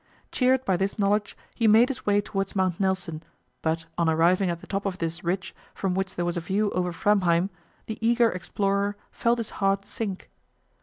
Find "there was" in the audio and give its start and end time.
6.15-6.37